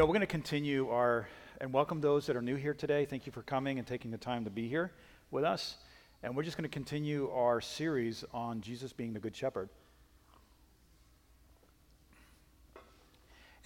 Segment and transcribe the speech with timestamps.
[0.00, 1.28] know, we're going to continue our
[1.60, 3.04] and welcome those that are new here today.
[3.04, 4.92] Thank you for coming and taking the time to be here
[5.30, 5.76] with us.
[6.22, 9.68] And we're just going to continue our series on Jesus being the Good Shepherd.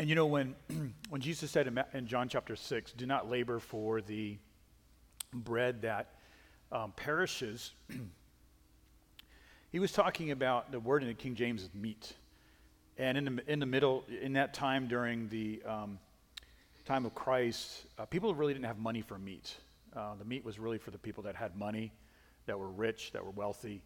[0.00, 0.56] And you know, when,
[1.08, 4.36] when Jesus said in, in John chapter 6, do not labor for the
[5.32, 6.16] bread that
[6.72, 7.74] um, perishes,
[9.70, 12.12] he was talking about the word in the King James is meat.
[12.98, 15.98] And in the, in the middle, in that time during the um,
[16.84, 19.54] time of Christ, uh, people really didn't have money for meat.
[19.96, 21.92] Uh, the meat was really for the people that had money,
[22.46, 23.82] that were rich, that were wealthy.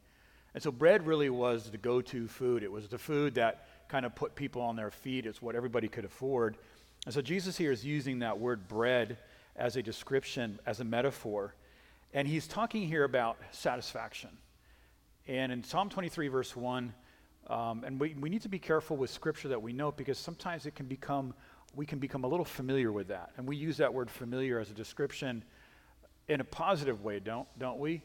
[0.54, 2.62] And so bread really was the go to food.
[2.62, 5.26] It was the food that kind of put people on their feet.
[5.26, 6.56] It's what everybody could afford.
[7.04, 9.18] And so Jesus here is using that word bread
[9.54, 11.54] as a description, as a metaphor.
[12.12, 14.30] And he's talking here about satisfaction.
[15.28, 16.92] And in Psalm 23, verse 1,
[17.48, 20.66] um, and we, we need to be careful with scripture that we know because sometimes
[20.66, 21.34] it can become,
[21.78, 23.30] we can become a little familiar with that.
[23.38, 25.42] And we use that word familiar as a description
[26.28, 28.02] in a positive way, don't, don't we?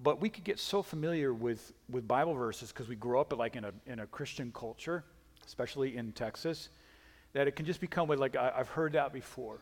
[0.00, 3.56] But we could get so familiar with, with Bible verses because we grow up like
[3.56, 5.02] in a, in a Christian culture
[5.46, 6.68] especially in Texas,
[7.32, 9.60] that it can just become with like, I, have heard that before.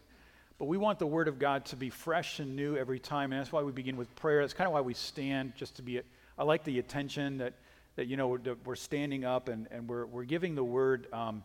[0.58, 3.40] But we want the Word of God to be fresh and new every time, and
[3.40, 4.40] that's why we begin with prayer.
[4.40, 6.00] That's kind of why we stand, just to be,
[6.38, 7.54] I like the attention that,
[7.96, 11.42] that you know, we're, we're standing up and, and we're, we're giving the Word, um,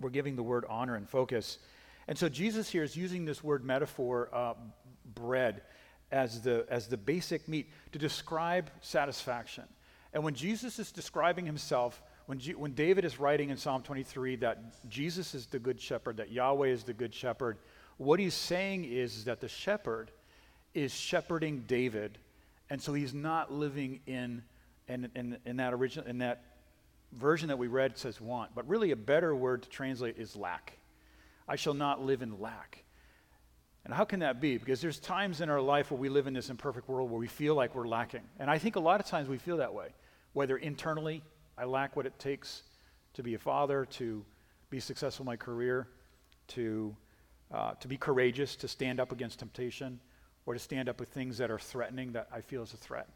[0.00, 1.58] we're giving the Word honor and focus.
[2.06, 4.54] And so Jesus here is using this word metaphor, uh,
[5.14, 5.62] bread,
[6.12, 9.64] as the, as the basic meat to describe satisfaction.
[10.12, 14.36] And when Jesus is describing himself, when, G- when David is writing in Psalm 23
[14.36, 17.58] that Jesus is the good shepherd, that Yahweh is the good shepherd,
[17.96, 20.10] what he's saying is, that the shepherd
[20.74, 22.18] is shepherding David.
[22.70, 24.42] And so he's not living in,
[24.88, 26.44] in, in, in that original, in that
[27.14, 30.78] version that we read says want, but really a better word to translate is lack.
[31.48, 32.84] I shall not live in lack.
[33.84, 34.56] And how can that be?
[34.56, 37.26] Because there's times in our life where we live in this imperfect world where we
[37.26, 38.22] feel like we're lacking.
[38.38, 39.88] And I think a lot of times we feel that way,
[40.32, 41.22] whether internally
[41.58, 42.62] I lack what it takes
[43.12, 44.24] to be a father, to
[44.70, 45.86] be successful in my career,
[46.48, 46.96] to,
[47.52, 50.00] uh, to be courageous, to stand up against temptation,
[50.46, 53.08] or to stand up with things that are threatening that I feel is a threat.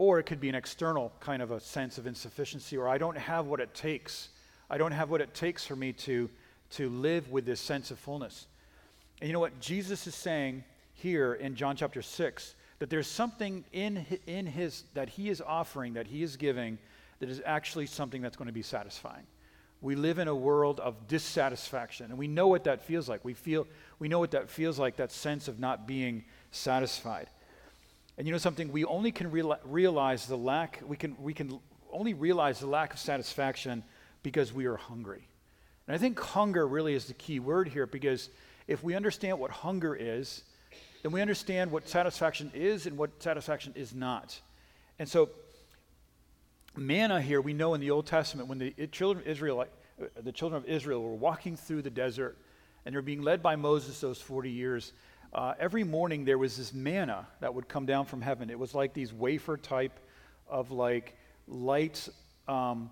[0.00, 3.18] Or it could be an external kind of a sense of insufficiency, or I don't
[3.18, 4.30] have what it takes.
[4.70, 6.30] I don't have what it takes for me to,
[6.70, 8.46] to live with this sense of fullness.
[9.20, 9.60] And you know what?
[9.60, 15.10] Jesus is saying here in John chapter 6 that there's something in, in his, that
[15.10, 16.78] he is offering, that he is giving,
[17.18, 19.26] that is actually something that's going to be satisfying.
[19.82, 23.22] We live in a world of dissatisfaction, and we know what that feels like.
[23.22, 23.66] We, feel,
[23.98, 27.28] we know what that feels like, that sense of not being satisfied.
[28.20, 28.70] And you know something?
[28.70, 31.58] We only can reali- realize the lack, we can, we can
[31.90, 33.82] only realize the lack of satisfaction
[34.22, 35.26] because we are hungry.
[35.86, 38.28] And I think hunger really is the key word here because
[38.68, 40.42] if we understand what hunger is,
[41.02, 44.38] then we understand what satisfaction is and what satisfaction is not.
[44.98, 45.30] And so
[46.76, 50.32] manna here, we know in the Old Testament, when the children of Israel, uh, the
[50.32, 52.36] children of Israel were walking through the desert
[52.84, 54.92] and they're being led by Moses those 40 years,
[55.32, 58.50] uh, every morning there was this manna that would come down from heaven.
[58.50, 59.98] It was like these wafer type
[60.48, 62.08] of like light,
[62.48, 62.90] um,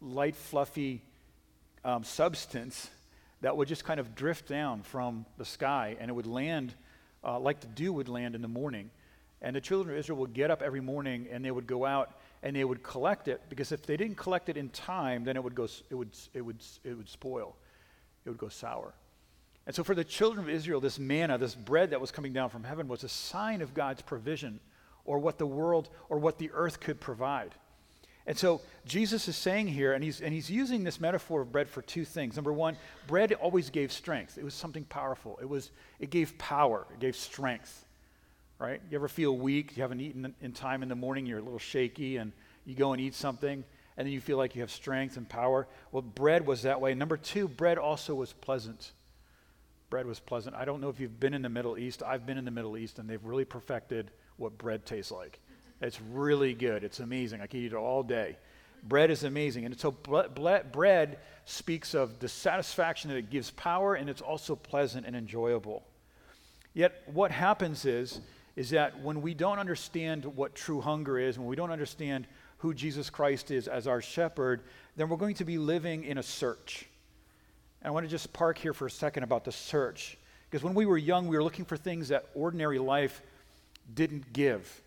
[0.00, 1.02] light fluffy
[1.84, 2.90] um, substance
[3.40, 6.74] that would just kind of drift down from the sky and it would land
[7.24, 8.90] uh, like the dew would land in the morning.
[9.40, 12.18] And the children of Israel would get up every morning and they would go out
[12.42, 15.44] and they would collect it because if they didn't collect it in time, then it
[15.44, 17.56] would go, it would, it would, it would spoil.
[18.24, 18.94] It would go sour.
[19.66, 22.50] And so for the children of Israel, this manna, this bread that was coming down
[22.50, 24.60] from heaven was a sign of God's provision
[25.04, 27.52] or what the world or what the earth could provide.
[28.28, 31.68] And so Jesus is saying here, and he's, and he's using this metaphor of bread
[31.68, 32.36] for two things.
[32.36, 32.76] Number one,
[33.06, 34.38] bread always gave strength.
[34.38, 35.38] It was something powerful.
[35.40, 37.86] It, was, it gave power, it gave strength
[38.58, 38.80] right?
[38.90, 39.76] You ever feel weak?
[39.76, 42.32] You haven't eaten in time in the morning, you're a little shaky, and
[42.64, 43.64] you go and eat something,
[43.96, 45.66] and then you feel like you have strength and power.
[45.92, 46.94] Well, bread was that way.
[46.94, 48.92] Number two, bread also was pleasant.
[49.88, 50.56] Bread was pleasant.
[50.56, 52.02] I don't know if you've been in the Middle East.
[52.02, 55.38] I've been in the Middle East, and they've really perfected what bread tastes like.
[55.80, 56.82] It's really good.
[56.82, 57.40] It's amazing.
[57.40, 58.36] I could eat it all day.
[58.82, 59.64] Bread is amazing.
[59.64, 65.06] And so bread speaks of the satisfaction that it gives power, and it's also pleasant
[65.06, 65.84] and enjoyable.
[66.74, 68.20] Yet what happens is,
[68.56, 72.26] is that when we don't understand what true hunger is, when we don't understand
[72.58, 74.62] who Jesus Christ is as our shepherd,
[74.96, 76.88] then we're going to be living in a search.
[77.86, 80.18] I want to just park here for a second about the search.
[80.50, 83.22] Because when we were young, we were looking for things that ordinary life
[83.94, 84.82] didn't give.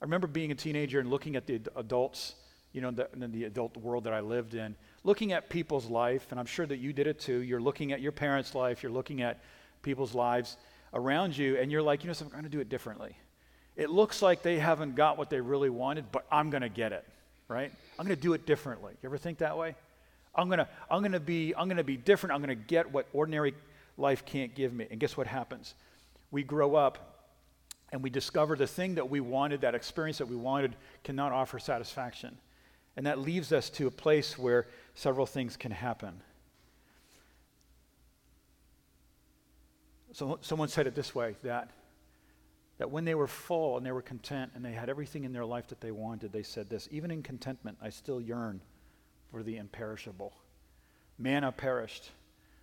[0.00, 2.34] I remember being a teenager and looking at the adults
[2.72, 6.26] you know, the, in the adult world that I lived in, looking at people's life,
[6.30, 7.38] and I'm sure that you did it too.
[7.38, 9.40] You're looking at your parents' life, you're looking at
[9.82, 10.56] people's lives
[10.94, 13.16] around you, and you're like, you know, so I'm going to do it differently.
[13.76, 16.92] It looks like they haven't got what they really wanted, but I'm going to get
[16.92, 17.04] it,
[17.48, 17.72] right?
[17.98, 18.92] I'm going to do it differently.
[19.02, 19.74] You ever think that way?
[20.34, 22.34] I'm going to I'm going to be I'm going to be different.
[22.34, 23.54] I'm going to get what ordinary
[23.96, 24.86] life can't give me.
[24.90, 25.74] And guess what happens?
[26.30, 27.10] We grow up
[27.92, 31.58] and we discover the thing that we wanted, that experience that we wanted cannot offer
[31.58, 32.38] satisfaction.
[32.96, 36.20] And that leaves us to a place where several things can happen.
[40.12, 41.70] So, someone said it this way that,
[42.78, 45.44] that when they were full and they were content and they had everything in their
[45.44, 48.60] life that they wanted, they said this even in contentment, I still yearn
[49.30, 50.32] for the imperishable.
[51.18, 52.10] Manna perished.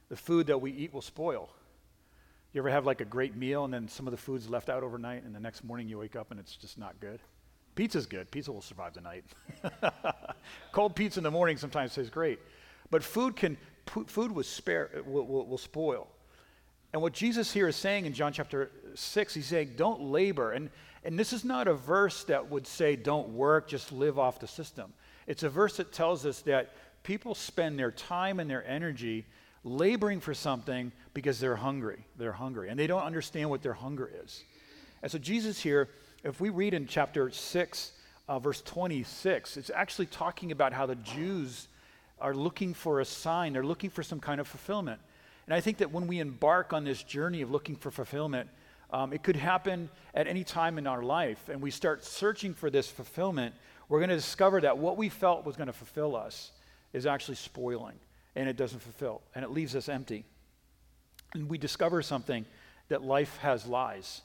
[0.09, 1.49] The food that we eat will spoil.
[2.53, 4.83] You ever have like a great meal and then some of the food's left out
[4.83, 7.19] overnight and the next morning you wake up and it's just not good?
[7.75, 8.31] Pizza's good.
[8.31, 9.23] Pizza will survive the night.
[10.71, 12.39] Cold pizza in the morning sometimes tastes great.
[12.89, 16.07] But food can food will, spare, will, will, will spoil.
[16.93, 20.53] And what Jesus here is saying in John chapter 6, he's saying, don't labor.
[20.53, 20.69] And,
[21.03, 24.47] and this is not a verse that would say, don't work, just live off the
[24.47, 24.93] system.
[25.27, 29.25] It's a verse that tells us that people spend their time and their energy
[29.63, 32.05] laboring for something because they're hungry.
[32.17, 32.69] They're hungry.
[32.69, 34.43] And they don't understand what their hunger is.
[35.03, 35.89] And so Jesus here,
[36.23, 37.91] if we read in chapter 6,
[38.27, 41.67] uh, verse 26, it's actually talking about how the Jews
[42.19, 44.99] are looking for a sign, they're looking for some kind of fulfillment.
[45.45, 48.49] And I think that when we embark on this journey of looking for fulfillment,
[48.91, 52.69] um, it could happen at any time in our life, and we start searching for
[52.69, 53.53] this fulfillment,
[53.89, 56.51] we're going to discover that what we felt was going to fulfill us
[56.93, 57.95] is actually spoiling,
[58.35, 60.25] and it doesn't fulfill, and it leaves us empty.
[61.33, 62.45] And we discover something
[62.89, 64.21] that life has lies,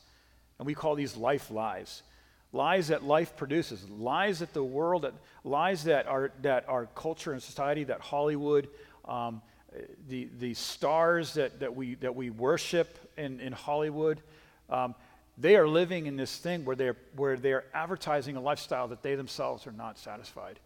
[0.58, 2.02] and we call these life lies.
[2.54, 7.32] Lies that life produces, lies that the world, that, lies that our, that our culture
[7.32, 8.68] and society, that Hollywood,
[9.06, 9.40] um,
[10.08, 14.20] the, the stars that, that, we, that we worship in, in Hollywood,
[14.68, 14.94] um,
[15.38, 19.14] they are living in this thing where they're, where they're advertising a lifestyle that they
[19.14, 20.60] themselves are not satisfied.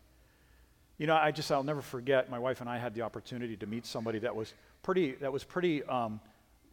[0.98, 3.66] You know, I just, I'll never forget, my wife and I had the opportunity to
[3.66, 6.20] meet somebody that was pretty, that was pretty, um,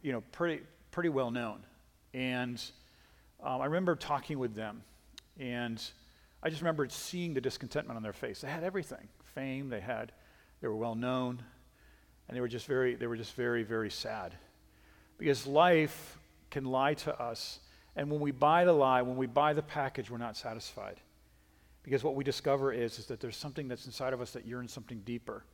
[0.02, 1.60] you know, pretty, pretty well known.
[2.14, 2.62] And
[3.42, 4.82] um, I remember talking with them,
[5.38, 5.82] and
[6.42, 8.40] I just remember seeing the discontentment on their face.
[8.40, 10.12] They had everything fame, they had,
[10.60, 11.42] they were well known,
[12.28, 14.34] and they were just very, they were just very, very sad.
[15.18, 16.18] Because life
[16.50, 17.58] can lie to us.
[17.96, 21.00] And when we buy the lie, when we buy the package, we're not satisfied.
[21.82, 24.72] Because what we discover is, is that there's something that's inside of us that yearns
[24.72, 25.44] something deeper.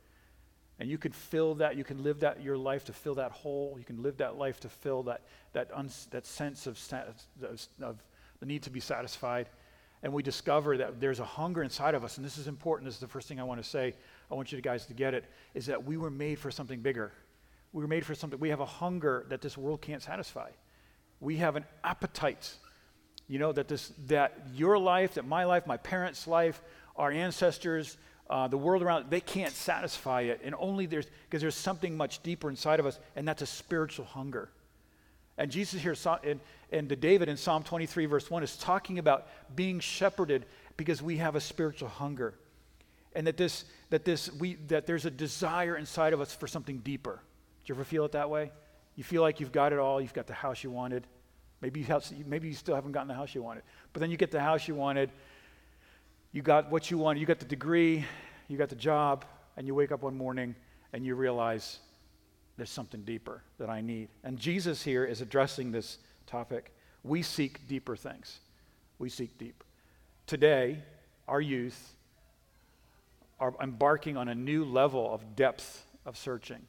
[0.79, 3.75] And you can fill that, you can live that your life to fill that hole.
[3.77, 5.21] You can live that life to fill that,
[5.53, 5.69] that,
[6.09, 6.79] that sense of,
[7.81, 7.97] of
[8.39, 9.49] the need to be satisfied.
[10.01, 12.17] And we discover that there's a hunger inside of us.
[12.17, 12.87] And this is important.
[12.87, 13.93] This is the first thing I want to say.
[14.31, 17.11] I want you guys to get it, is that we were made for something bigger.
[17.73, 18.39] We were made for something.
[18.39, 20.49] We have a hunger that this world can't satisfy.
[21.21, 22.53] We have an appetite.
[23.29, 26.61] You know, that this that your life, that my life, my parents' life,
[26.97, 27.95] our ancestors,
[28.29, 30.41] uh, the world around, they can't satisfy it.
[30.43, 34.05] And only there's because there's something much deeper inside of us, and that's a spiritual
[34.05, 34.49] hunger.
[35.37, 36.41] And Jesus here and,
[36.71, 40.45] and David in Psalm 23, verse 1, is talking about being shepherded
[40.75, 42.35] because we have a spiritual hunger
[43.13, 46.79] and that this that this we that there's a desire inside of us for something
[46.79, 47.19] deeper.
[47.63, 48.51] Do you ever feel it that way?
[48.95, 50.01] You feel like you've got it all.
[50.01, 51.05] You've got the house you wanted.
[51.61, 53.63] Maybe you have, maybe you still haven't gotten the house you wanted.
[53.93, 55.11] But then you get the house you wanted.
[56.31, 57.19] You got what you wanted.
[57.19, 58.05] You got the degree.
[58.47, 59.25] You got the job.
[59.57, 60.55] And you wake up one morning
[60.93, 61.79] and you realize
[62.57, 64.09] there's something deeper that I need.
[64.23, 66.73] And Jesus here is addressing this topic.
[67.03, 68.39] We seek deeper things.
[68.99, 69.63] We seek deep.
[70.27, 70.79] Today,
[71.27, 71.95] our youth
[73.39, 76.61] are embarking on a new level of depth of searching.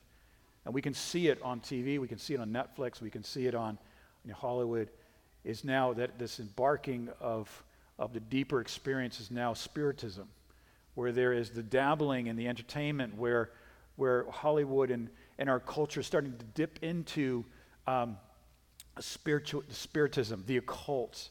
[0.64, 3.24] And we can see it on TV, we can see it on Netflix, we can
[3.24, 3.78] see it on
[4.30, 4.88] know, Hollywood,
[5.44, 7.64] is now that this embarking of,
[7.98, 10.28] of the deeper experience is now spiritism,
[10.94, 13.50] where there is the dabbling in the entertainment, where,
[13.96, 17.44] where Hollywood and, and our culture is starting to dip into
[17.86, 18.16] um,
[19.00, 21.30] spiritual, spiritism, the occult,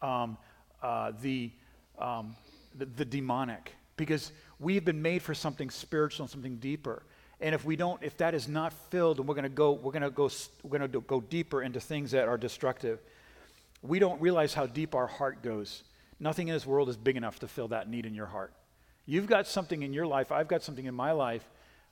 [0.00, 0.36] um,
[0.82, 1.52] uh, the,
[1.98, 2.34] um,
[2.76, 7.02] the, the demonic because we've been made for something spiritual and something deeper.
[7.42, 9.92] And if we don't, if that is not filled, and we're going to go, we're
[9.92, 10.30] going to go,
[10.62, 13.00] we're going to go deeper into things that are destructive.
[13.82, 15.82] We don't realize how deep our heart goes.
[16.20, 18.52] Nothing in this world is big enough to fill that need in your heart.
[19.06, 20.30] You've got something in your life.
[20.30, 21.44] I've got something in my life.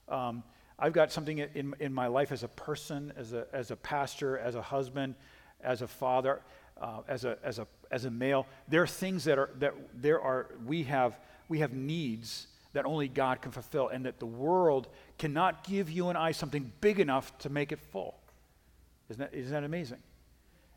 [0.07, 0.43] Um,
[0.79, 4.39] I've got something in, in my life as a person, as a, as a pastor,
[4.39, 5.15] as a husband,
[5.61, 6.41] as a father,
[6.81, 8.47] uh, as, a, as, a, as a male.
[8.69, 11.19] There are things that are, that there are, we have
[11.51, 14.87] we have needs that only God can fulfill, and that the world
[15.17, 18.15] cannot give you and I something big enough to make it full.
[19.09, 19.97] Isn't that, isn't that amazing?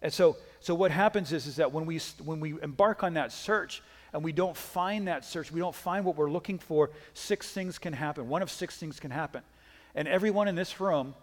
[0.02, 3.32] And so, so what happens is, is that when we, when we embark on that
[3.32, 3.82] search
[4.12, 7.78] and we don't find that search, we don't find what we're looking for, six things
[7.78, 8.28] can happen.
[8.28, 9.42] One of six things can happen.
[9.94, 11.14] And everyone in this room,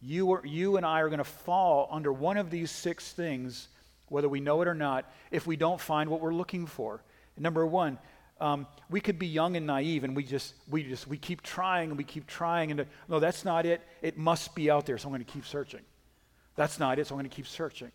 [0.00, 3.68] you, or, you and I are going to fall under one of these six things,
[4.08, 7.02] whether we know it or not, if we don't find what we're looking for.
[7.36, 7.98] Number one,
[8.40, 11.90] um, we could be young and naive and we just we just we keep trying
[11.90, 13.82] and we keep trying and no that's not it.
[14.02, 15.80] It must be out there so i'm going to keep searching.
[16.56, 17.92] That's not it so i'm going to keep searching.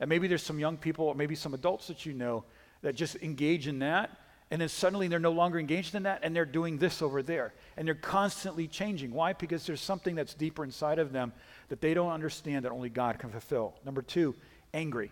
[0.00, 2.44] And maybe there's some young people or maybe some adults that you know
[2.82, 4.10] that just engage in that
[4.50, 7.52] and then suddenly they're no longer engaged in that and they're doing this over there.
[7.76, 9.10] And they're constantly changing.
[9.10, 9.32] Why?
[9.32, 11.32] Because there's something that's deeper inside of them
[11.68, 13.74] that they don't understand that only god can fulfill.
[13.84, 14.36] Number two
[14.72, 15.10] angry.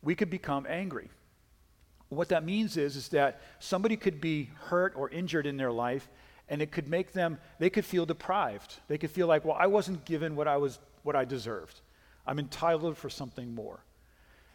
[0.00, 1.08] We could become angry
[2.16, 6.08] what that means is, is that somebody could be hurt or injured in their life,
[6.48, 8.76] and it could make them, they could feel deprived.
[8.88, 11.80] They could feel like, well, I wasn't given what I, was, what I deserved.
[12.26, 13.84] I'm entitled for something more.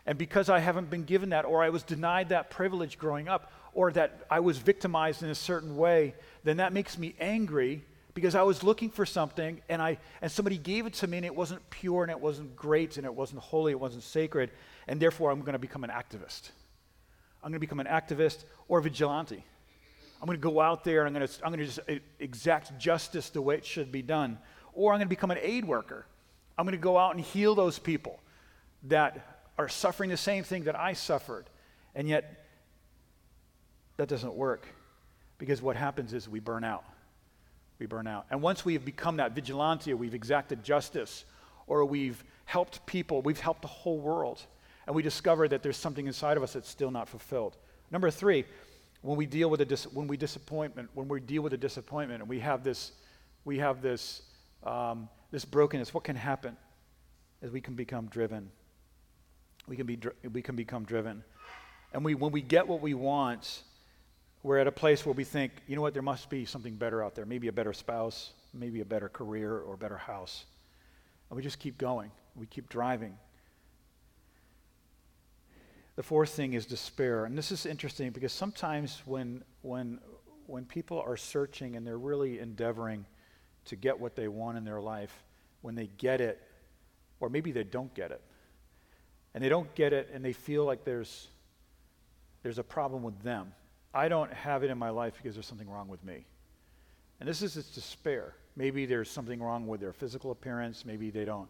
[0.05, 3.51] And because I haven't been given that, or I was denied that privilege growing up,
[3.73, 7.83] or that I was victimized in a certain way, then that makes me angry
[8.13, 11.25] because I was looking for something and I and somebody gave it to me and
[11.25, 14.49] it wasn't pure and it wasn't great and it wasn't holy, it wasn't sacred,
[14.87, 16.49] and therefore I'm going to become an activist.
[17.43, 19.43] I'm going to become an activist or a vigilante.
[20.21, 21.79] I'm going to go out there and I'm going to, I'm going to just
[22.19, 24.39] exact justice the way it should be done.
[24.73, 26.05] Or I'm going to become an aid worker.
[26.57, 28.19] I'm going to go out and heal those people
[28.83, 31.45] that are suffering the same thing that I suffered.
[31.95, 32.45] And yet,
[33.97, 34.67] that doesn't work
[35.37, 36.83] because what happens is we burn out.
[37.79, 38.25] We burn out.
[38.31, 41.25] And once we have become that vigilante, or we've exacted justice,
[41.67, 44.41] or we've helped people, we've helped the whole world
[44.87, 47.57] and we discover that there's something inside of us that's still not fulfilled.
[47.91, 48.45] Number three,
[49.01, 52.21] when we deal with a dis- when we disappointment, when we deal with a disappointment,
[52.21, 52.93] and we have this,
[53.45, 54.23] we have this,
[54.63, 55.93] um, this brokenness.
[55.93, 56.55] What can happen?
[57.41, 58.49] Is we can become driven.
[59.67, 61.23] We can be dr- we can become driven,
[61.93, 63.63] and we when we get what we want,
[64.41, 67.03] we're at a place where we think, you know what, there must be something better
[67.03, 67.25] out there.
[67.25, 70.45] Maybe a better spouse, maybe a better career or a better house,
[71.29, 72.09] and we just keep going.
[72.35, 73.17] We keep driving.
[75.97, 77.25] The fourth thing is despair.
[77.25, 79.99] And this is interesting because sometimes when, when,
[80.45, 83.05] when people are searching and they're really endeavoring
[83.65, 85.23] to get what they want in their life,
[85.61, 86.39] when they get it,
[87.19, 88.21] or maybe they don't get it,
[89.33, 91.29] and they don't get it and they feel like there's,
[92.43, 93.51] there's a problem with them.
[93.91, 96.25] I don't have it in my life because there's something wrong with me.
[97.19, 98.35] And this is this despair.
[98.55, 100.85] Maybe there's something wrong with their physical appearance.
[100.85, 101.49] Maybe they don't.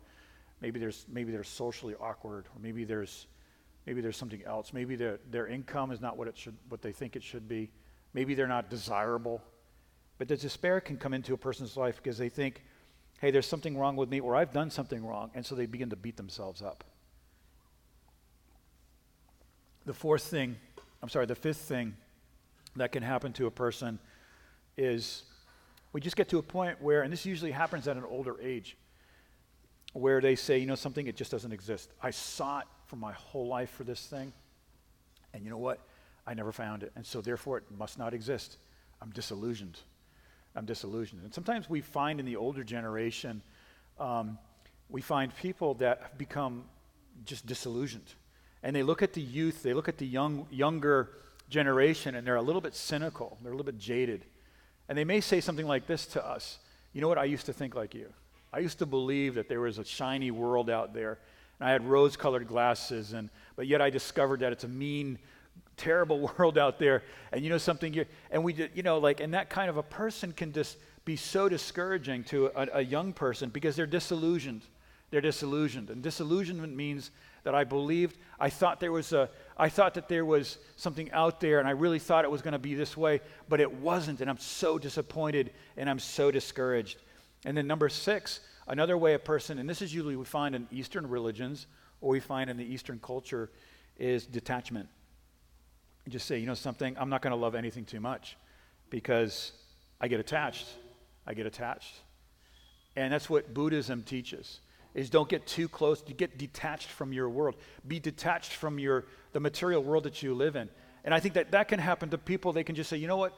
[0.61, 3.27] Maybe there's maybe they're socially awkward, or maybe there's
[3.87, 4.73] Maybe there's something else.
[4.73, 7.71] Maybe their, their income is not what, it should, what they think it should be.
[8.13, 9.41] Maybe they're not desirable.
[10.17, 12.63] But the despair can come into a person's life because they think,
[13.19, 15.31] hey, there's something wrong with me, or I've done something wrong.
[15.33, 16.83] And so they begin to beat themselves up.
[19.85, 20.57] The fourth thing,
[21.01, 21.95] I'm sorry, the fifth thing
[22.75, 23.99] that can happen to a person
[24.75, 25.23] is
[25.93, 28.75] we just get to a point where, and this usually happens at an older age,
[29.93, 31.89] where they say, you know, something, it just doesn't exist.
[32.03, 34.33] I sought for my whole life for this thing.
[35.33, 35.79] And you know what?
[36.25, 36.91] I never found it.
[36.95, 38.57] And so therefore it must not exist.
[39.01, 39.79] I'm disillusioned.
[40.55, 41.23] I'm disillusioned.
[41.23, 43.41] And sometimes we find in the older generation,
[43.99, 44.37] um,
[44.89, 46.63] we find people that have become
[47.25, 48.13] just disillusioned.
[48.63, 51.11] And they look at the youth, they look at the young, younger
[51.49, 53.37] generation, and they're a little bit cynical.
[53.41, 54.25] They're a little bit jaded.
[54.89, 56.59] And they may say something like this to us
[56.93, 57.17] You know what?
[57.17, 58.11] I used to think like you.
[58.51, 61.19] I used to believe that there was a shiny world out there
[61.59, 65.17] and I had rose colored glasses, and, but yet I discovered that it's a mean,
[65.77, 67.03] terrible world out there.
[67.31, 67.93] And you know something?
[67.93, 70.77] You, and we did, you know, like, and that kind of a person can just
[71.05, 74.63] be so discouraging to a, a young person because they're disillusioned.
[75.09, 75.89] They're disillusioned.
[75.89, 77.11] And disillusionment means
[77.43, 81.39] that I believed, I thought there was a, I thought that there was something out
[81.39, 84.19] there and I really thought it was going to be this way, but it wasn't.
[84.19, 86.97] And I'm so disappointed and I'm so discouraged.
[87.45, 90.67] And then number six, Another way a person, and this is usually we find in
[90.71, 91.67] Eastern religions
[92.01, 93.49] or we find in the Eastern culture,
[93.97, 94.87] is detachment.
[96.07, 98.37] Just say, you know something, I'm not going to love anything too much
[98.89, 99.51] because
[99.99, 100.67] I get attached.
[101.25, 101.95] I get attached.
[102.95, 104.59] And that's what Buddhism teaches
[104.93, 107.55] is don't get too close, you get detached from your world.
[107.87, 110.69] Be detached from your the material world that you live in.
[111.03, 112.51] And I think that that can happen to people.
[112.51, 113.37] They can just say, you know what?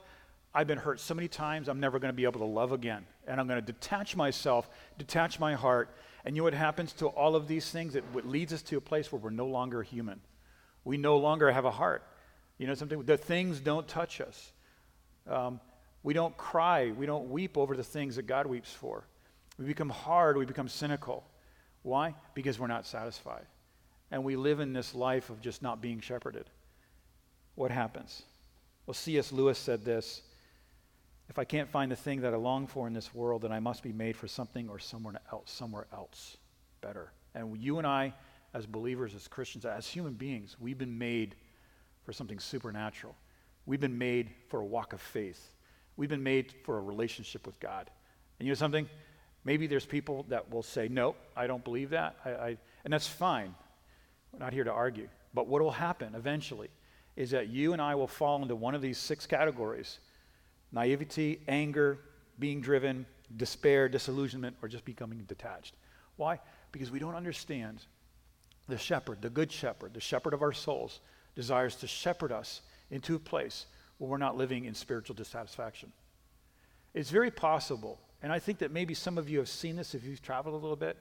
[0.53, 3.06] I've been hurt so many times, I'm never going to be able to love again.
[3.27, 5.96] And I'm going to detach myself, detach my heart.
[6.25, 7.96] And you know what happens to all of these things?
[7.96, 10.20] It leads us to a place where we're no longer human.
[10.84, 12.03] We no longer have a heart.
[12.58, 13.03] You know something?
[13.03, 14.51] The things don't touch us.
[15.27, 15.60] Um,
[16.03, 16.91] we don't cry.
[16.91, 19.06] We don't weep over the things that God weeps for.
[19.58, 20.38] We become hard.
[20.38, 21.25] We become cynical.
[21.84, 22.15] Why?
[22.34, 23.46] Because we're not satisfied.
[24.12, 26.50] And we live in this life of just not being shepherded.
[27.56, 28.24] What happens?
[28.86, 29.32] Well, C.S.
[29.32, 30.24] Lewis said this
[31.29, 33.59] If I can't find the thing that I long for in this world, then I
[33.59, 36.38] must be made for something or somewhere else, somewhere else
[36.81, 37.12] better.
[37.36, 38.13] And you and I,
[38.55, 41.36] as believers, as Christians, as human beings, we've been made
[42.03, 43.15] for something supernatural.
[43.67, 45.53] We've been made for a walk of faith.
[45.98, 47.91] We've been made for a relationship with God.
[48.39, 48.89] And you know something?
[49.45, 52.15] Maybe there's people that will say, no, I don't believe that.
[52.25, 53.53] I, I, and that's fine.
[54.31, 55.07] We're not here to argue.
[55.36, 56.69] But what will happen eventually
[57.15, 60.00] is that you and I will fall into one of these six categories
[60.71, 61.99] naivety, anger,
[62.38, 65.75] being driven, despair, disillusionment, or just becoming detached.
[66.15, 66.39] Why?
[66.71, 67.85] Because we don't understand
[68.67, 70.99] the shepherd, the good shepherd, the shepherd of our souls,
[71.35, 72.61] desires to shepherd us
[72.91, 73.65] into a place
[73.97, 75.91] where we're not living in spiritual dissatisfaction.
[76.93, 80.03] It's very possible and I think that maybe some of you have seen this if
[80.03, 80.97] you've traveled a little bit,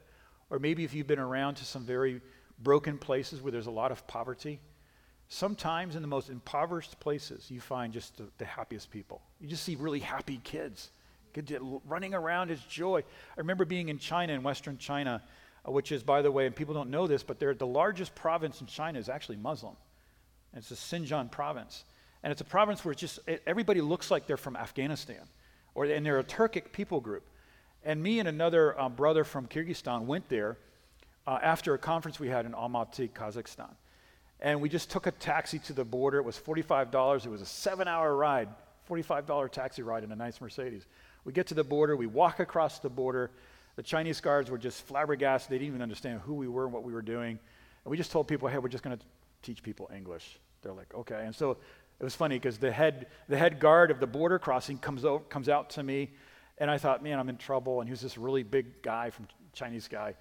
[0.51, 2.21] or maybe if you've been around to some very
[2.61, 4.61] broken places where there's a lot of poverty.
[5.29, 9.21] Sometimes in the most impoverished places, you find just the, the happiest people.
[9.41, 10.91] You just see really happy kids
[11.87, 13.01] running around as joy.
[13.01, 15.23] I remember being in China, in Western China,
[15.67, 18.15] uh, which is, by the way, and people don't know this, but they're, the largest
[18.15, 19.77] province in China is actually Muslim.
[20.53, 21.85] And it's the Xinjiang province.
[22.23, 25.23] And it's a province where just it, everybody looks like they're from Afghanistan
[25.75, 27.25] or and they're a Turkic people group.
[27.85, 30.57] And me and another uh, brother from Kyrgyzstan went there
[31.27, 33.71] uh, after a conference we had in Almaty, Kazakhstan.
[34.41, 36.19] And we just took a taxi to the border.
[36.19, 37.27] It was $45.
[37.27, 38.49] It was a seven hour ride,
[38.89, 40.87] $45 taxi ride in a nice Mercedes.
[41.25, 43.31] We get to the border, we walk across the border.
[43.77, 45.51] The Chinese guards were just flabbergasted.
[45.51, 47.39] They didn't even understand who we were and what we were doing.
[47.85, 49.05] And we just told people, hey, we're just going to
[49.43, 50.39] teach people English.
[50.63, 51.23] They're like, okay.
[51.25, 51.53] And so
[52.01, 55.23] it was funny because the head, the head guard of the border crossing comes, over,
[55.25, 56.11] comes out to me,
[56.59, 57.81] and I thought, man, I'm in trouble.
[57.81, 60.15] And he was this really big guy from Chinese guy,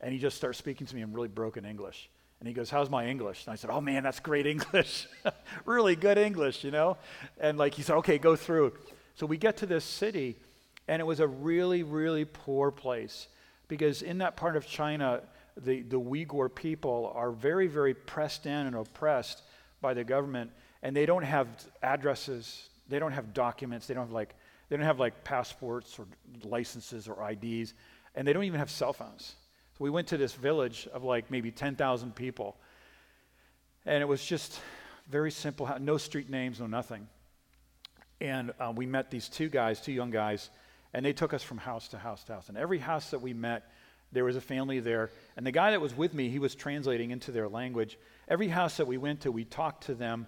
[0.00, 2.10] and he just starts speaking to me in really broken English.
[2.40, 3.46] And he goes, How's my English?
[3.46, 5.06] And I said, Oh man, that's great English.
[5.64, 6.96] really good English, you know?
[7.40, 8.72] And like he said, Okay, go through.
[9.14, 10.36] So we get to this city,
[10.88, 13.28] and it was a really, really poor place
[13.68, 15.22] because in that part of China,
[15.56, 19.42] the, the Uyghur people are very, very pressed in and oppressed
[19.80, 20.50] by the government
[20.84, 21.48] and they don't have
[21.82, 24.34] addresses, they don't have documents, they don't have like
[24.68, 26.06] they don't have like passports or
[26.44, 27.74] licenses or IDs,
[28.14, 29.34] and they don't even have cell phones.
[29.76, 32.56] So we went to this village of like maybe 10,000 people,
[33.86, 34.60] and it was just
[35.10, 37.06] very simple, no street names, no nothing.
[38.20, 40.50] And uh, we met these two guys, two young guys,
[40.92, 42.48] and they took us from house to house to house.
[42.48, 43.70] And every house that we met,
[44.12, 45.10] there was a family there.
[45.36, 47.98] And the guy that was with me, he was translating into their language.
[48.28, 50.26] Every house that we went to, we talked to them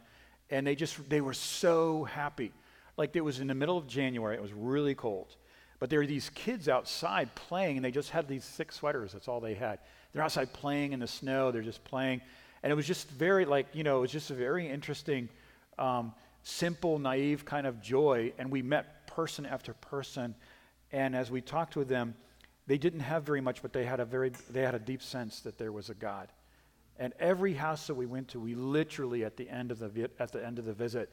[0.51, 2.53] and they just they were so happy
[2.97, 5.37] like it was in the middle of january it was really cold
[5.79, 9.13] but there were these kids outside playing and they just had these thick sweaters.
[9.13, 9.79] That's all they had.
[10.13, 11.51] They're outside playing in the snow.
[11.51, 12.23] They're just playing.
[12.63, 15.29] And it was just very like you know it was just a very interesting
[15.79, 18.33] um, simple naive kind of joy.
[18.39, 20.35] And we met person after person.
[20.93, 22.15] And as we talked with them
[22.69, 25.41] they didn't have very much but they had a very they had a deep sense
[25.41, 26.29] that there was a god.
[26.99, 30.33] And every house that we went to, we literally at the end of the at
[30.33, 31.13] the end of the visit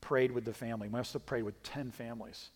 [0.00, 0.86] prayed with the family.
[0.86, 2.50] We must have prayed with 10 families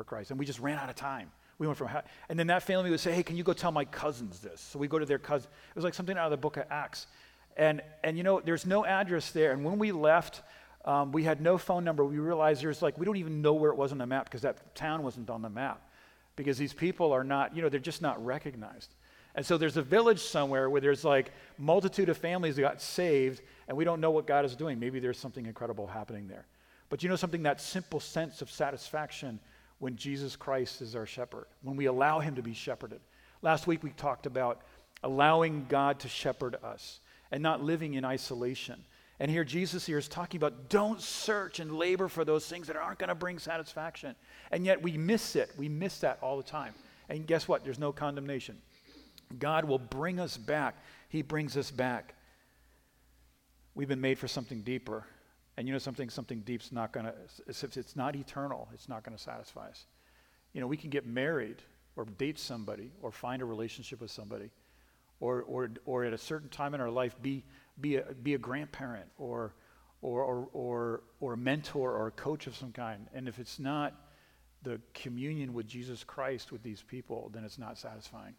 [0.00, 0.30] for Christ.
[0.30, 1.30] And we just ran out of time.
[1.58, 1.90] We went from
[2.30, 4.78] and then that family would say, "Hey, can you go tell my cousins this?" So
[4.78, 5.50] we go to their cousin.
[5.68, 7.06] It was like something out of the book of Acts.
[7.58, 9.52] And and you know, there's no address there.
[9.52, 10.40] And when we left,
[10.86, 12.02] um, we had no phone number.
[12.02, 14.40] We realized there's like we don't even know where it was on the map because
[14.40, 15.82] that town wasn't on the map.
[16.34, 18.94] Because these people are not, you know, they're just not recognized.
[19.34, 23.42] And so there's a village somewhere where there's like multitude of families that got saved,
[23.68, 24.80] and we don't know what God is doing.
[24.80, 26.46] Maybe there's something incredible happening there.
[26.88, 27.42] But you know something?
[27.42, 29.38] That simple sense of satisfaction
[29.80, 33.00] when Jesus Christ is our shepherd, when we allow him to be shepherded.
[33.42, 34.60] Last week we talked about
[35.02, 37.00] allowing God to shepherd us
[37.32, 38.84] and not living in isolation.
[39.18, 42.76] And here Jesus here is talking about don't search and labor for those things that
[42.76, 44.14] aren't going to bring satisfaction.
[44.50, 45.50] And yet we miss it.
[45.56, 46.74] We miss that all the time.
[47.08, 47.64] And guess what?
[47.64, 48.58] There's no condemnation.
[49.38, 50.76] God will bring us back.
[51.08, 52.14] He brings us back.
[53.74, 55.06] We've been made for something deeper.
[55.56, 57.14] And you know something, something deep's not going to,
[57.46, 59.86] if it's not eternal, it's not going to satisfy us.
[60.52, 61.62] You know, we can get married
[61.96, 64.50] or date somebody or find a relationship with somebody
[65.20, 67.44] or, or, or at a certain time in our life be,
[67.80, 69.54] be, a, be a grandparent or,
[70.02, 73.06] or, or, or, or a mentor or a coach of some kind.
[73.14, 73.94] And if it's not
[74.62, 78.34] the communion with Jesus Christ with these people, then it's not satisfying.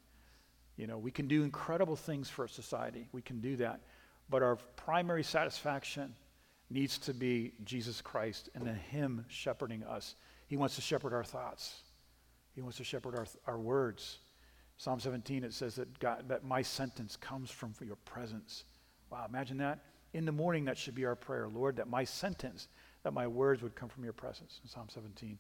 [0.78, 3.08] You know, we can do incredible things for society.
[3.12, 3.82] We can do that.
[4.30, 6.16] But our primary satisfaction
[6.72, 10.16] needs to be Jesus Christ and then Him shepherding us.
[10.48, 11.82] He wants to shepherd our thoughts,
[12.56, 14.20] He wants to shepherd our, our words.
[14.78, 18.64] Psalm 17, it says that, God, that my sentence comes from your presence.
[19.12, 19.84] Wow, imagine that.
[20.14, 21.48] In the morning, that should be our prayer.
[21.48, 22.68] Lord, that my sentence,
[23.04, 25.38] that my words would come from your presence in Psalm 17.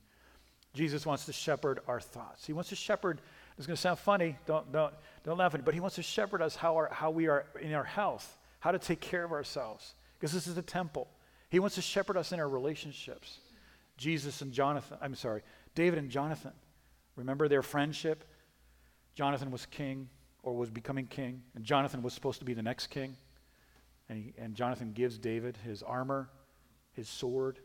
[0.73, 2.45] Jesus wants to shepherd our thoughts.
[2.45, 3.19] He wants to shepherd,
[3.57, 6.03] it's going to sound funny, don't, don't, don't laugh at it, but he wants to
[6.03, 9.31] shepherd us how, our, how we are in our health, how to take care of
[9.31, 11.07] ourselves, because this is a temple.
[11.51, 13.39] He wants to shepherd us in our relationships.
[13.97, 15.43] Jesus and Jonathan, I'm sorry,
[15.75, 16.53] David and Jonathan.
[17.17, 18.23] Remember their friendship?
[19.15, 20.09] Jonathan was king
[20.43, 23.17] or was becoming king, and Jonathan was supposed to be the next king.
[24.07, 26.29] And, he, and Jonathan gives David his armor,
[26.93, 27.59] his sword,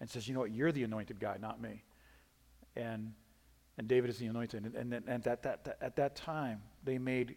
[0.00, 0.52] and says, You know what?
[0.52, 1.82] You're the anointed guy, not me.
[2.76, 3.14] And,
[3.78, 4.66] and David is the anointed.
[4.66, 7.36] And, and, and at, that, that, at that time, they made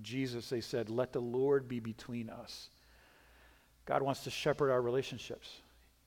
[0.00, 2.70] Jesus, they said, Let the Lord be between us.
[3.86, 5.60] God wants to shepherd our relationships.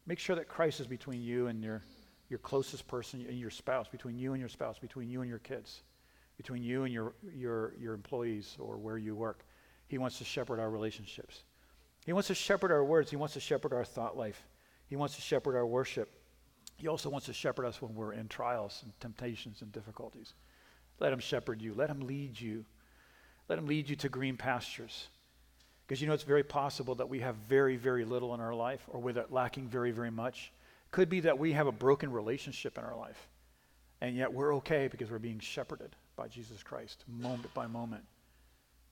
[0.06, 1.82] Make sure that Christ is between you and your,
[2.30, 5.40] your closest person and your spouse, between you and your spouse, between you and your
[5.40, 5.82] kids
[6.38, 9.44] between you and your, your, your employees or where you work.
[9.88, 11.44] He wants to shepherd our relationships.
[12.06, 13.10] He wants to shepherd our words.
[13.10, 14.44] He wants to shepherd our thought life.
[14.88, 16.14] He wants to shepherd our worship.
[16.78, 20.34] He also wants to shepherd us when we're in trials and temptations and difficulties.
[21.00, 21.74] Let him shepherd you.
[21.74, 22.66] Let him lead you.
[23.50, 25.08] Let him lead you to green pastures.
[25.88, 28.84] Because you know, it's very possible that we have very, very little in our life
[28.90, 30.52] or we're lacking very, very much.
[30.92, 33.30] Could be that we have a broken relationship in our life.
[34.02, 38.04] And yet we're okay because we're being shepherded by Jesus Christ, moment by moment.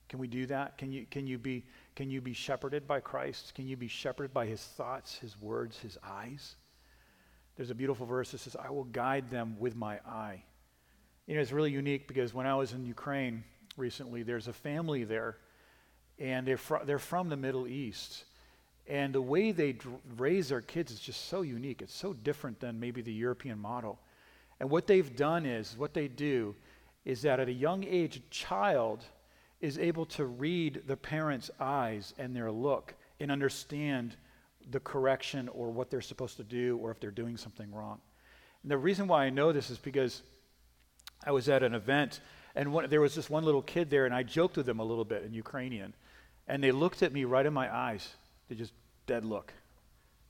[0.08, 0.78] Can we do that?
[0.78, 3.54] Can you, can you, be, can you be shepherded by Christ?
[3.56, 6.56] Can you be shepherded by his thoughts, his words, his eyes?
[7.56, 10.44] There's a beautiful verse that says, I will guide them with my eye.
[11.28, 13.44] You know, it's really unique because when I was in Ukraine
[13.78, 15.38] recently, there's a family there,
[16.20, 18.26] and they're, fr- they're from the Middle East.
[18.88, 19.78] And the way they
[20.18, 21.82] raise their kids is just so unique.
[21.82, 24.00] It's so different than maybe the European model.
[24.60, 26.56] And what they've done is, what they do
[27.04, 29.04] is that at a young age, a child
[29.60, 34.16] is able to read the parent's eyes and their look and understand
[34.72, 38.00] the correction or what they're supposed to do or if they're doing something wrong.
[38.62, 40.22] And the reason why I know this is because
[41.26, 42.20] I was at an event
[42.56, 44.84] and one, there was this one little kid there, and I joked with them a
[44.84, 45.94] little bit in Ukrainian.
[46.48, 48.08] And they looked at me right in my eyes.
[48.50, 48.74] They just
[49.08, 49.54] dead look.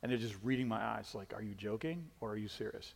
[0.02, 2.94] And they're just reading my eyes like, Are you joking or are you serious?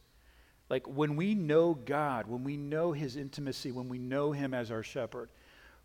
[0.70, 4.70] Like when we know God, when we know his intimacy, when we know him as
[4.70, 5.30] our shepherd,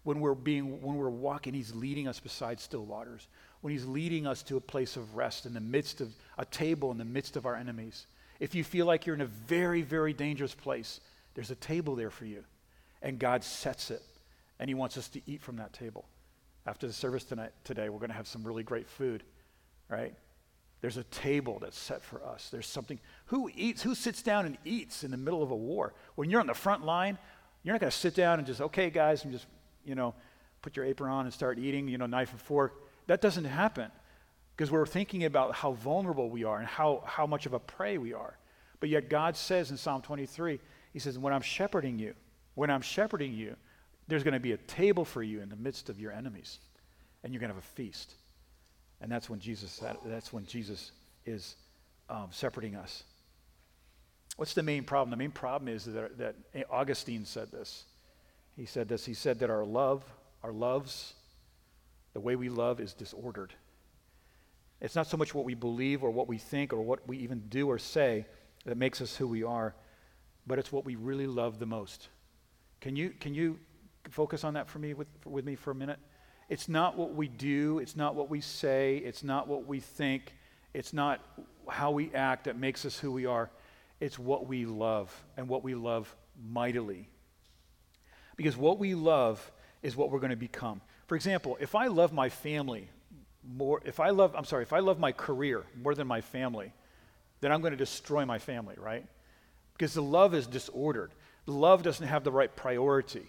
[0.02, 3.26] when we're being when we're walking, he's leading us beside still waters.
[3.62, 6.90] When he's leading us to a place of rest in the midst of a table
[6.90, 8.06] in the midst of our enemies.
[8.38, 11.00] If you feel like you're in a very, very dangerous place,
[11.34, 12.44] there's a table there for you.
[13.00, 14.02] And God sets it.
[14.58, 16.04] And he wants us to eat from that table.
[16.66, 19.22] After the service tonight today, we're going to have some really great food,
[19.88, 20.14] right?
[20.80, 22.48] There's a table that's set for us.
[22.50, 22.98] There's something.
[23.26, 23.82] Who eats?
[23.82, 25.94] Who sits down and eats in the middle of a war?
[26.14, 27.18] When you're on the front line,
[27.62, 29.46] you're not going to sit down and just, okay, guys, and just,
[29.84, 30.14] you know,
[30.62, 32.74] put your apron on and start eating, you know, knife and fork.
[33.06, 33.90] That doesn't happen
[34.56, 37.98] because we're thinking about how vulnerable we are and how, how much of a prey
[37.98, 38.38] we are.
[38.80, 40.60] But yet God says in Psalm 23,
[40.92, 42.14] He says, when I'm shepherding you,
[42.54, 43.56] when I'm shepherding you,
[44.08, 46.58] there's going to be a table for you in the midst of your enemies,
[47.22, 48.14] and you're going to have a feast.
[49.00, 50.92] And that's when Jesus, that's when Jesus
[51.26, 51.56] is
[52.08, 53.04] um, separating us.
[54.36, 55.10] What's the main problem?
[55.10, 56.34] The main problem is that, that
[56.70, 57.84] Augustine said this.
[58.56, 59.04] He said this.
[59.04, 60.04] He said that our love,
[60.42, 61.14] our loves,
[62.12, 63.54] the way we love is disordered.
[64.80, 67.40] It's not so much what we believe or what we think or what we even
[67.48, 68.26] do or say
[68.64, 69.74] that makes us who we are,
[70.46, 72.08] but it's what we really love the most.
[72.80, 73.58] Can you, can you
[74.10, 75.98] focus on that for me with, with me for a minute?
[76.48, 80.34] It's not what we do, it's not what we say, it's not what we think,
[80.74, 81.20] it's not
[81.68, 83.50] how we act that makes us who we are.
[84.00, 86.14] It's what we love and what we love
[86.50, 87.08] mightily.
[88.36, 89.50] Because what we love
[89.82, 90.80] is what we're going to become.
[91.06, 92.88] For example, if I love my family
[93.46, 96.72] more, if I love, I'm sorry, if I love my career more than my family,
[97.40, 99.06] then I'm going to destroy my family, right?
[99.74, 101.12] Because the love is disordered.
[101.46, 103.26] The love doesn't have the right priority.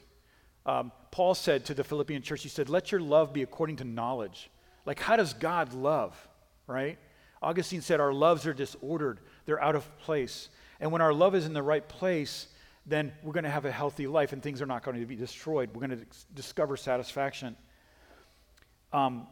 [0.66, 3.84] Um, Paul said to the Philippian church, he said, Let your love be according to
[3.84, 4.50] knowledge.
[4.86, 6.16] Like, how does God love,
[6.68, 6.98] right?
[7.42, 10.50] Augustine said, Our loves are disordered, they're out of place.
[10.80, 12.48] And when our love is in the right place,
[12.86, 15.16] then we're going to have a healthy life and things are not going to be
[15.16, 15.70] destroyed.
[15.74, 17.56] We're going to discover satisfaction.
[18.94, 19.28] Um,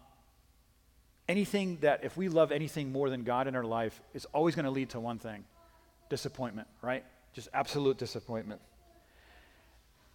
[1.27, 4.65] anything that, if we love anything more than God in our life, is always going
[4.65, 5.43] to lead to one thing
[6.09, 7.03] disappointment, right?
[7.33, 8.61] Just absolute disappointment.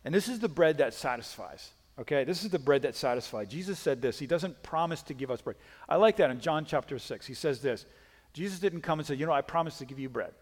[0.09, 1.71] And this is the bread that satisfies.
[1.99, 3.47] Okay, this is the bread that satisfies.
[3.49, 4.19] Jesus said this.
[4.19, 5.57] He doesn't promise to give us bread.
[5.87, 7.27] I like that in John chapter 6.
[7.27, 7.85] He says this
[8.33, 10.33] Jesus didn't come and say, you know, I promise to give you bread.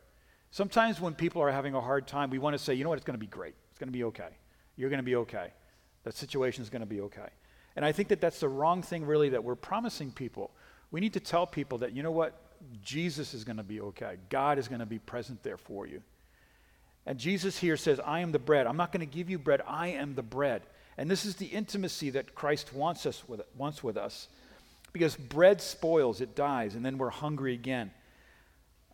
[0.53, 2.99] Sometimes when people are having a hard time, we want to say, you know what,
[2.99, 3.57] it's going to be great.
[3.71, 4.29] It's going to be okay.
[4.77, 5.49] You're going to be okay.
[6.05, 7.31] That situation is going to be okay.
[7.75, 10.53] And I think that that's the wrong thing, really, that we're promising people.
[10.93, 12.41] We need to tell people that, you know what,
[12.85, 14.19] Jesus is going to be okay.
[14.29, 16.05] God is going to be present there for you.
[17.07, 18.67] And Jesus here says, I am the bread.
[18.67, 19.63] I'm not going to give you bread.
[19.67, 20.63] I am the bread.
[20.99, 24.29] And this is the intimacy that Christ wants us with, wants with us.
[24.93, 27.91] Because bread spoils, it dies, and then we're hungry again.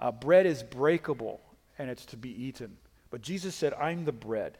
[0.01, 1.41] Uh, bread is breakable,
[1.79, 2.77] and it's to be eaten.
[3.11, 4.59] But Jesus said, I'm the bread,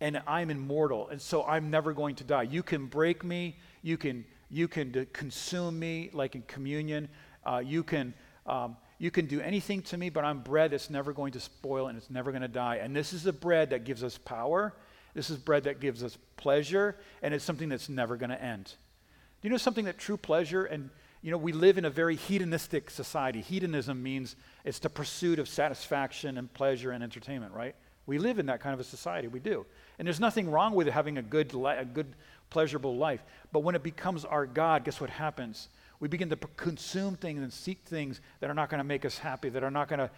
[0.00, 2.42] and I'm immortal, and so I'm never going to die.
[2.42, 7.08] You can break me, you can, you can consume me, like in communion.
[7.44, 8.12] Uh, you, can,
[8.44, 11.88] um, you can do anything to me, but I'm bread that's never going to spoil,
[11.88, 12.76] and it's never going to die.
[12.76, 14.74] And this is the bread that gives us power.
[15.14, 18.64] This is bread that gives us pleasure, and it's something that's never going to end.
[18.66, 20.90] Do you know something that true pleasure and
[21.26, 23.40] you know, we live in a very hedonistic society.
[23.40, 27.74] Hedonism means it's the pursuit of satisfaction and pleasure and entertainment, right?
[28.06, 29.26] We live in that kind of a society.
[29.26, 29.66] We do.
[29.98, 32.14] And there's nothing wrong with having a good, a good
[32.48, 33.24] pleasurable life.
[33.50, 35.68] But when it becomes our God, guess what happens?
[36.00, 39.18] We begin to consume things and seek things that are not going to make us
[39.18, 40.10] happy, that are not going to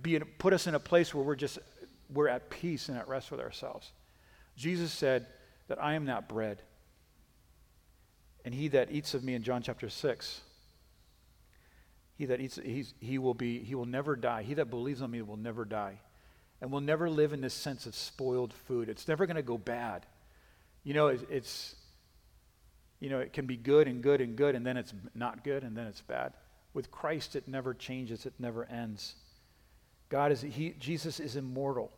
[0.00, 1.58] be put us in a place where we're just
[2.12, 3.92] we're at peace and at rest with ourselves.
[4.56, 5.26] Jesus said
[5.68, 6.62] that I am that bread.
[8.44, 10.40] And he that eats of me in John chapter 6,
[12.18, 12.58] he that eats,
[13.00, 14.42] he will be, he will never die.
[14.42, 16.00] He that believes on me will never die.
[16.60, 18.88] And will never live in this sense of spoiled food.
[18.88, 20.06] It's never going to go bad.
[20.84, 21.74] You know, it, it's,
[23.02, 25.64] you know, it can be good and good and good, and then it's not good,
[25.64, 26.34] and then it's bad.
[26.72, 29.16] With Christ, it never changes, it never ends.
[30.08, 31.90] God is, he, Jesus is immortal,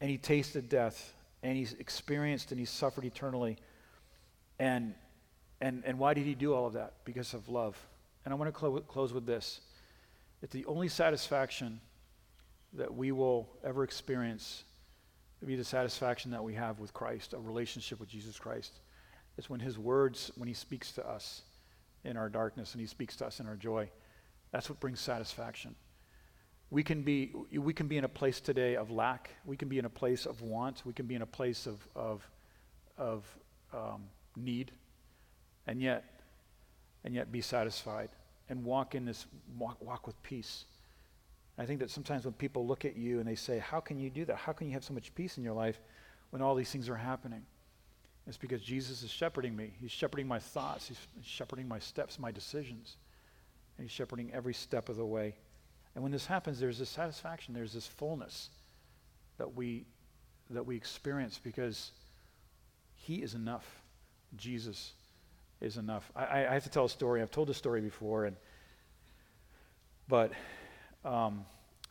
[0.00, 3.58] and he tasted death, and he's experienced and he's suffered eternally.
[4.58, 4.94] And
[5.60, 6.94] and, and why did he do all of that?
[7.04, 7.78] Because of love.
[8.24, 9.60] And I want to clo- close with this.
[10.42, 11.80] It's the only satisfaction
[12.74, 14.64] that we will ever experience
[15.46, 18.80] be the satisfaction that we have with Christ, a relationship with Jesus Christ.
[19.36, 21.42] It's when his words, when he speaks to us
[22.04, 23.90] in our darkness and he speaks to us in our joy,
[24.52, 25.74] that's what brings satisfaction.
[26.70, 29.30] We can be, we can be in a place today of lack.
[29.44, 30.82] We can be in a place of want.
[30.84, 32.28] We can be in a place of, of,
[32.96, 33.24] of
[33.72, 34.04] um,
[34.36, 34.72] need
[35.66, 36.04] and yet,
[37.04, 38.10] and yet be satisfied
[38.48, 39.26] and walk in this,
[39.58, 40.64] walk, walk with peace.
[41.56, 44.10] I think that sometimes when people look at you and they say, How can you
[44.10, 44.36] do that?
[44.36, 45.80] How can you have so much peace in your life
[46.30, 47.42] when all these things are happening?
[48.26, 49.74] It's because Jesus is shepherding me.
[49.80, 52.96] He's shepherding my thoughts, He's shepherding my steps, my decisions.
[53.76, 55.34] And He's shepherding every step of the way.
[55.94, 58.50] And when this happens, there's this satisfaction, there's this fullness
[59.38, 59.84] that we,
[60.50, 61.92] that we experience because
[62.94, 63.82] He is enough.
[64.36, 64.92] Jesus
[65.60, 66.10] is enough.
[66.16, 67.22] I, I have to tell a story.
[67.22, 68.36] I've told this story before, and
[70.08, 70.32] but
[71.04, 71.44] um,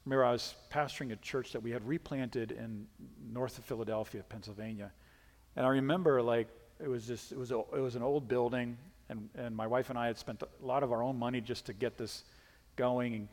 [0.05, 2.87] remember, I was pastoring a church that we had replanted in
[3.31, 4.91] north of Philadelphia, Pennsylvania,
[5.55, 6.47] and I remember like
[6.83, 8.77] it was just it was a, it was an old building,
[9.09, 11.65] and and my wife and I had spent a lot of our own money just
[11.67, 12.23] to get this
[12.75, 13.27] going, and,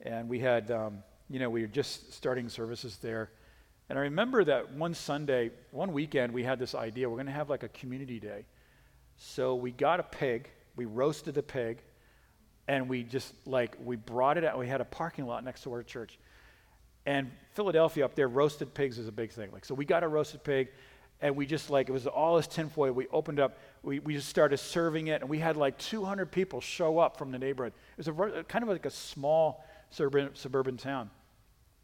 [0.00, 0.98] and we had um,
[1.28, 3.30] you know we were just starting services there.
[3.88, 7.08] And I remember that one Sunday, one weekend, we had this idea.
[7.08, 8.44] We're going to have like a community day.
[9.16, 11.78] So we got a pig, we roasted the pig,
[12.68, 14.58] and we just like, we brought it out.
[14.58, 16.18] We had a parking lot next to our church.
[17.06, 19.50] And Philadelphia up there, roasted pigs is a big thing.
[19.52, 20.68] Like, so we got a roasted pig,
[21.20, 22.92] and we just like, it was all this tinfoil.
[22.92, 26.60] We opened up, we, we just started serving it, and we had like 200 people
[26.60, 27.72] show up from the neighborhood.
[27.96, 31.10] It was a, kind of like a small suburban, suburban town.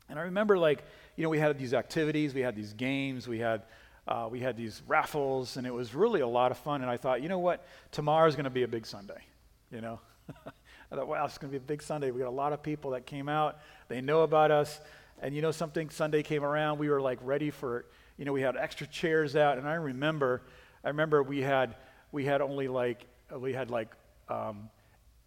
[0.09, 0.85] And I remember like,
[1.17, 3.63] you know, we had these activities, we had these games, we had
[4.07, 6.83] uh, we had these raffles, and it was really a lot of fun.
[6.83, 7.65] And I thought, you know what?
[7.93, 9.25] Tomorrow's going to be a big Sunday.
[9.71, 10.01] You know,
[10.47, 12.11] I thought, wow, it's going to be a big Sunday.
[12.11, 13.61] We got a lot of people that came out.
[13.89, 14.81] They know about us,
[15.21, 15.89] and you know something?
[15.89, 16.79] Sunday came around.
[16.79, 17.87] We were like ready for.
[18.23, 20.43] You know, we had extra chairs out, and I remember,
[20.85, 21.75] I remember we had
[22.13, 23.05] we had only like
[23.37, 23.89] we had like
[24.29, 24.71] um,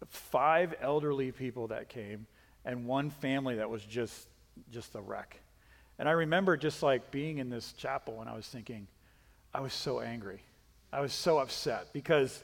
[0.08, 2.26] five elderly people that came,
[2.64, 4.28] and one family that was just
[4.70, 5.38] just a wreck.
[5.98, 8.86] And I remember just like being in this chapel and I was thinking,
[9.52, 10.40] I was so angry.
[10.90, 12.42] I was so upset because,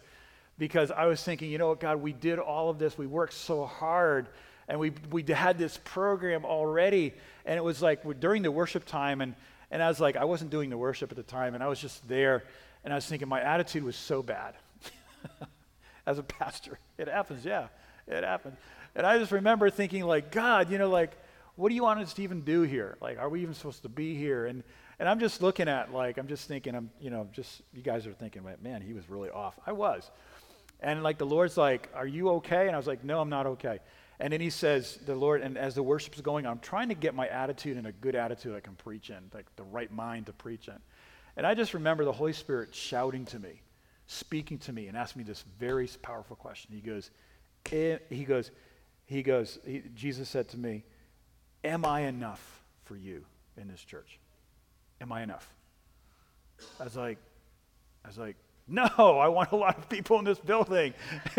[0.59, 2.99] because I was thinking, you know what, God, we did all of this.
[2.99, 4.29] We worked so hard
[4.69, 7.15] and we, we had this program already.
[7.47, 9.35] And it was like during the worship time, and,
[9.73, 11.81] and I was like, I wasn't doing the worship at the time, and I was
[11.81, 12.45] just there.
[12.85, 14.55] And I was thinking, my attitude was so bad
[16.07, 16.79] as a pastor.
[16.99, 17.69] It happens, yeah,
[18.07, 18.57] it happens.
[18.95, 21.13] And I just remember thinking, like, God, you know, like,
[21.57, 22.99] what do you want us to even do here?
[23.01, 24.47] Like, are we even supposed to be here?
[24.47, 24.63] And
[24.99, 28.07] and I'm just looking at like I'm just thinking I'm you know just you guys
[28.07, 29.59] are thinking man he was really off.
[29.67, 30.11] I was,
[30.81, 32.67] and like the Lord's like, are you okay?
[32.67, 33.81] And I was like, no, I'm not okay.
[34.21, 37.15] And then he says, the Lord, and as the worship's going, I'm trying to get
[37.15, 40.33] my attitude in a good attitude I can preach in, like the right mind to
[40.33, 40.79] preach in.
[41.37, 43.63] And I just remember the Holy Spirit shouting to me,
[44.07, 46.71] speaking to me, and asking me this very powerful question.
[46.73, 47.11] He goes,
[47.73, 48.51] eh, he goes,
[49.07, 50.85] he goes, he, Jesus said to me,
[51.65, 53.25] Am I enough for you
[53.57, 54.19] in this church?
[55.01, 55.49] Am I enough?
[56.81, 57.19] I was like,
[58.05, 58.37] I was like,
[58.69, 60.95] no, I want a lot of people in this building.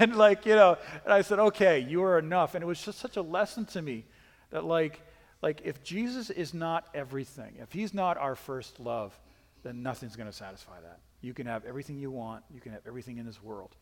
[0.00, 2.54] and like, you know, and I said, okay, you are enough.
[2.54, 4.04] And it was just such a lesson to me
[4.50, 5.00] that like,
[5.42, 9.18] like if Jesus is not everything, if he's not our first love,
[9.62, 11.00] then nothing's going to satisfy that.
[11.20, 13.74] You can have everything you want, you can have everything in this world,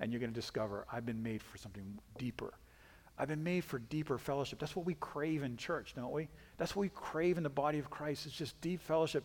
[0.00, 2.52] and you're going to discover I've been made for something deeper.
[3.16, 4.58] I've been made for deeper fellowship.
[4.58, 6.28] That's what we crave in church, don't we?
[6.58, 8.26] That's what we crave in the body of Christ.
[8.26, 9.24] It's just deep fellowship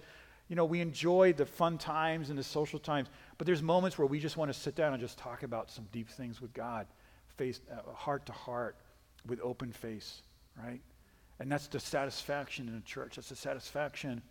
[0.49, 3.07] you know, we enjoy the fun times and the social times,
[3.37, 5.85] but there's moments where we just want to sit down and just talk about some
[5.91, 6.87] deep things with God,
[7.37, 8.75] face uh, heart to heart,
[9.27, 10.23] with open face,
[10.57, 10.81] right?
[11.39, 13.15] And that's the satisfaction in a church.
[13.15, 14.21] That's the satisfaction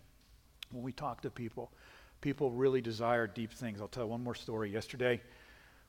[0.71, 1.71] when we talk to people.
[2.19, 3.79] People really desire deep things.
[3.79, 4.69] I'll tell you one more story.
[4.69, 5.21] Yesterday,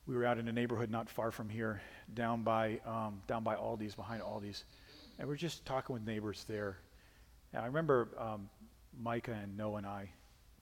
[0.07, 1.81] we were out in a neighborhood not far from here,
[2.13, 4.63] down by um, down by Aldi's, behind Aldi's,
[5.19, 6.77] and we are just talking with neighbors there.
[7.53, 8.49] And I remember um,
[8.97, 10.09] Micah and Noah and I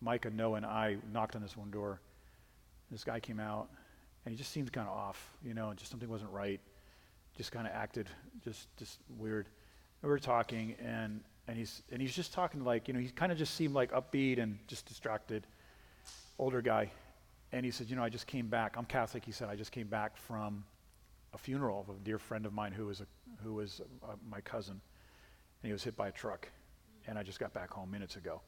[0.02, 2.00] Micah, Noah, and I knocked on this one door.
[2.92, 3.70] This guy came out,
[4.26, 6.60] and he just seemed kind of off, you know, just something wasn't right.
[7.38, 8.10] Just kind of acted
[8.44, 9.46] just just weird.
[10.02, 13.10] And we were talking, and and he's and he's just talking like, you know, he
[13.10, 15.46] kind of just seemed like upbeat and just distracted.
[16.38, 16.90] Older guy,
[17.52, 18.76] and he said, you know, I just came back.
[18.78, 19.26] I'm Catholic.
[19.26, 20.64] He said, I just came back from
[21.34, 23.06] a funeral of a dear friend of mine who was a
[23.44, 24.74] who was a, uh, my cousin,
[25.62, 26.48] and he was hit by a truck,
[27.08, 28.42] and I just got back home minutes ago.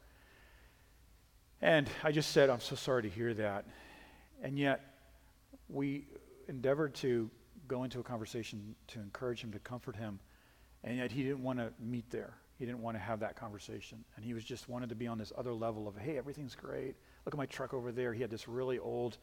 [1.62, 3.64] And I just said, I'm so sorry to hear that.
[4.42, 4.80] And yet,
[5.68, 6.06] we
[6.48, 7.30] endeavored to
[7.68, 10.18] go into a conversation to encourage him, to comfort him.
[10.82, 12.34] And yet, he didn't want to meet there.
[12.58, 14.04] He didn't want to have that conversation.
[14.16, 16.96] And he was just wanted to be on this other level of, hey, everything's great.
[17.24, 18.12] Look at my truck over there.
[18.12, 19.18] He had this really old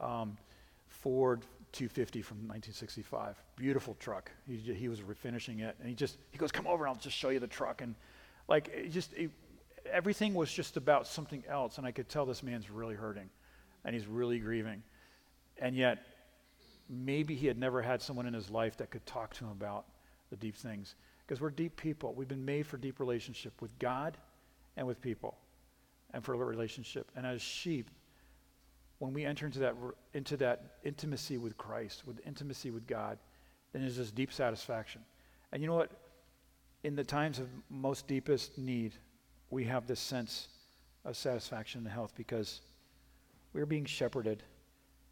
[0.00, 0.38] um,
[0.88, 1.42] Ford
[1.72, 3.36] 250 from 1965.
[3.56, 4.30] Beautiful truck.
[4.46, 5.76] He, he was refinishing it.
[5.80, 7.82] And he just, he goes, come over, and I'll just show you the truck.
[7.82, 7.94] And
[8.48, 9.30] like, it just, it,
[9.90, 11.78] everything was just about something else.
[11.78, 13.28] And I could tell this man's really hurting
[13.84, 14.82] and he's really grieving.
[15.58, 16.04] And yet,
[16.88, 19.86] maybe he had never had someone in his life that could talk to him about
[20.30, 20.94] the deep things.
[21.26, 22.14] Because we're deep people.
[22.14, 24.16] We've been made for deep relationship with God
[24.76, 25.36] and with people
[26.12, 27.10] and for a relationship.
[27.16, 27.90] And as sheep,
[28.98, 29.74] when we enter into that,
[30.12, 33.18] into that intimacy with Christ, with intimacy with God,
[33.72, 35.02] then there's this deep satisfaction.
[35.52, 35.90] And you know what?
[36.84, 38.92] In the times of most deepest need,
[39.50, 40.48] we have this sense
[41.04, 42.60] of satisfaction and health because
[43.52, 44.42] we're being shepherded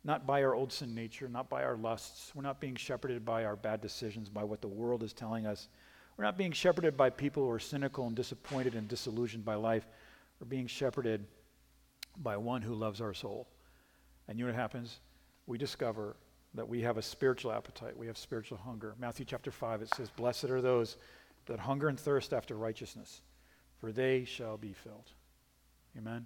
[0.05, 2.33] not by our old sin nature, not by our lusts.
[2.35, 5.69] We're not being shepherded by our bad decisions, by what the world is telling us.
[6.17, 9.87] We're not being shepherded by people who are cynical and disappointed and disillusioned by life.
[10.41, 11.25] We're being shepherded
[12.17, 13.49] by one who loves our soul.
[14.27, 14.99] And you know what happens?
[15.47, 16.17] We discover
[16.55, 18.95] that we have a spiritual appetite, we have spiritual hunger.
[18.99, 20.97] Matthew chapter 5, it says, Blessed are those
[21.47, 23.23] that hunger and thirst after righteousness
[23.83, 25.11] for they shall be filled.
[25.99, 26.25] Amen.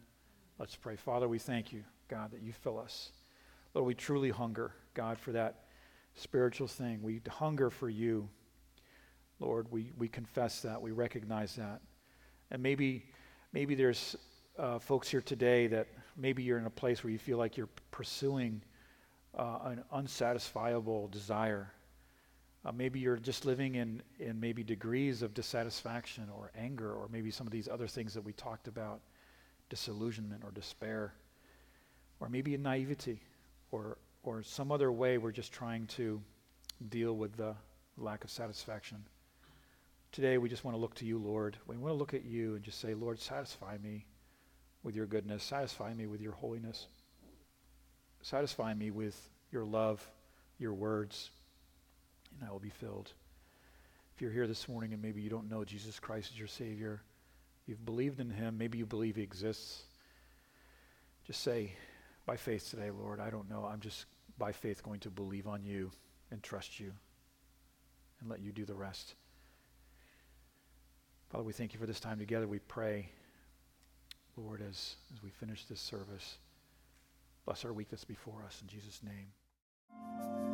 [0.59, 0.95] Let's pray.
[0.95, 3.13] Father, we thank you, God, that you fill us.
[3.73, 5.65] Lord, we truly hunger, God, for that
[6.15, 7.03] spiritual thing.
[7.03, 8.29] We hunger for you.
[9.41, 10.83] Lord, we, we confess that.
[10.83, 11.81] We recognize that.
[12.51, 13.07] And maybe,
[13.55, 14.17] maybe there's
[14.59, 17.71] uh, folks here today that maybe you're in a place where you feel like you're
[17.91, 18.61] pursuing
[19.35, 21.73] uh, an unsatisfiable desire.
[22.67, 27.31] Uh, maybe you're just living in, in maybe degrees of dissatisfaction or anger or maybe
[27.31, 29.01] some of these other things that we talked about
[29.69, 31.15] disillusionment or despair
[32.19, 33.21] or maybe a naivety
[33.71, 36.21] or, or some other way we're just trying to
[36.89, 37.55] deal with the
[37.99, 38.99] lack of satisfaction.
[40.11, 41.57] Today, we just want to look to you, Lord.
[41.69, 44.07] We want to look at you and just say, Lord, satisfy me
[44.83, 46.89] with your goodness, satisfy me with your holiness,
[48.23, 50.05] satisfy me with your love,
[50.59, 51.31] your words
[52.39, 53.13] and I will be filled.
[54.15, 57.03] If you're here this morning and maybe you don't know Jesus Christ as your Savior,
[57.67, 59.83] you've believed in Him, maybe you believe He exists,
[61.27, 61.73] just say,
[62.25, 63.65] by faith today, Lord, I don't know.
[63.65, 64.07] I'm just
[64.39, 65.91] by faith going to believe on you
[66.31, 66.93] and trust you
[68.21, 69.15] and let you do the rest.
[71.31, 72.47] Father, we thank you for this time together.
[72.47, 73.11] We pray,
[74.37, 76.39] Lord, as, as we finish this service,
[77.45, 80.46] bless our that's before us in Jesus' name.